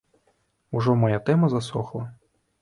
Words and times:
Ужо 0.79 0.95
мая 1.01 1.19
тэма 1.27 1.51
засохла. 1.53 2.03